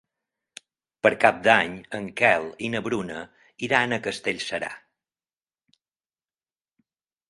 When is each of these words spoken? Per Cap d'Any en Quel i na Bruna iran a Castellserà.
Per 1.07 1.11
Cap 1.23 1.43
d'Any 1.47 1.75
en 1.99 2.09
Quel 2.23 2.49
i 2.69 2.71
na 2.77 2.83
Bruna 2.89 3.21
iran 3.71 3.93
a 3.93 4.03
Castellserà. 4.09 4.75